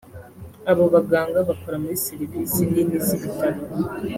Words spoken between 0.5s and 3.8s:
Abo baganga bakora muri serivisi nini z’ibitaro